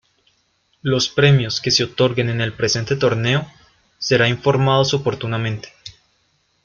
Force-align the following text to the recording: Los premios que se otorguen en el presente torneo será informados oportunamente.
Los 0.81 1.09
premios 1.09 1.61
que 1.61 1.69
se 1.69 1.83
otorguen 1.83 2.31
en 2.31 2.41
el 2.41 2.53
presente 2.53 2.95
torneo 2.95 3.45
será 3.99 4.27
informados 4.27 4.95
oportunamente. 4.95 5.69